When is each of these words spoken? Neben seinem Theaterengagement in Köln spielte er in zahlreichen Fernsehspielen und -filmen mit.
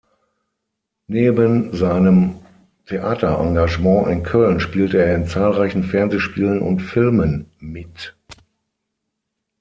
Neben 1.05 1.73
seinem 1.77 2.39
Theaterengagement 2.87 4.07
in 4.07 4.23
Köln 4.23 4.59
spielte 4.59 4.97
er 4.97 5.13
in 5.15 5.27
zahlreichen 5.27 5.83
Fernsehspielen 5.83 6.59
und 6.59 6.81
-filmen 6.81 7.45
mit. 7.59 8.15